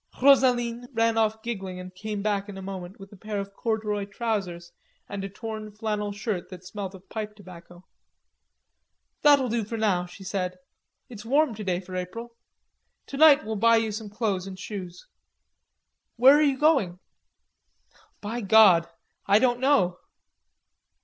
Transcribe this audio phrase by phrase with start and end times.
[0.19, 4.05] Rosaline ran off giggling, and came back in a moment with a pair of corduroy
[4.05, 4.71] trousers
[5.07, 7.85] and a torn flannel shirt that smelt of pipe tobacco.
[9.21, 10.57] "That'll do for now," she said.
[11.07, 12.35] "It's warm today for April.
[13.05, 15.05] Tonight we'll buy you some clothes and shoes.
[16.15, 16.97] Where are you going?"
[18.21, 18.89] "By God,
[19.27, 19.99] I don't know."